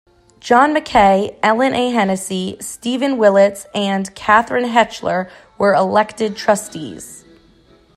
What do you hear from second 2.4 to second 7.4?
Stephen Willets and Catherine Hechler were elected Trustees.